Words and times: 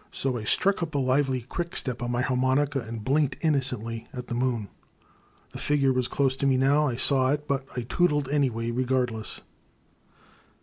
''So 0.10 0.36
I 0.36 0.44
struck 0.44 0.82
up 0.82 0.94
a 0.94 0.98
lively 0.98 1.40
quickstep 1.40 2.02
on 2.02 2.10
my 2.10 2.20
har 2.20 2.36
monica, 2.36 2.80
and 2.80 3.02
blinked 3.02 3.36
innocently 3.40 4.06
at 4.12 4.26
the 4.26 4.34
moon. 4.34 4.68
The 5.52 5.58
figure 5.58 5.90
was 5.94 6.06
close 6.06 6.36
to 6.36 6.46
me 6.46 6.58
now, 6.58 6.86
I 6.86 6.96
saw 6.96 7.30
it, 7.30 7.48
but 7.48 7.64
I 7.74 7.86
tootled 7.88 8.28
away, 8.30 8.70
regardless. 8.72 9.40